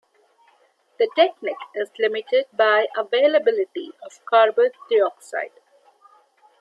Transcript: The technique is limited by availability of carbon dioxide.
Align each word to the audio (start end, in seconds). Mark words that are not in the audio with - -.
The 0.97 1.07
technique 1.15 1.61
is 1.75 1.91
limited 1.99 2.47
by 2.53 2.87
availability 2.97 3.91
of 4.03 4.19
carbon 4.25 4.71
dioxide. 4.89 5.51